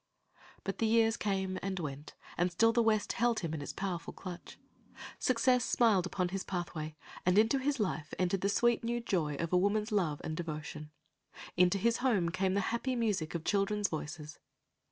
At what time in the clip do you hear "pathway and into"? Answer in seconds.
6.43-7.59